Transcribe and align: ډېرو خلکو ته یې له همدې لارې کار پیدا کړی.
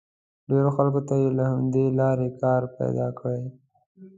ډېرو 0.49 0.69
خلکو 0.77 1.01
ته 1.07 1.13
یې 1.21 1.29
له 1.37 1.43
همدې 1.51 1.85
لارې 1.99 2.29
کار 2.41 2.61
پیدا 2.77 3.07
کړی. 3.19 3.43